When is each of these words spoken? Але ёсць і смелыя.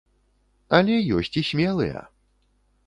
Але 0.79 0.95
ёсць 1.19 1.31
і 1.43 1.45
смелыя. 1.51 1.99